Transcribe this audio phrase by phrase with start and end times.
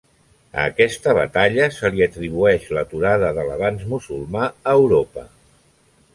[0.59, 5.29] A aquesta batalla se li atribueix l'aturada de l'avanç musulmà a Europa.